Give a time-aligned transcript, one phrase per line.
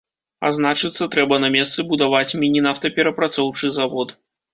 [0.47, 4.17] А значыцца, трэба на месцы будаваць міні-нафтаперапрацоўчы завод.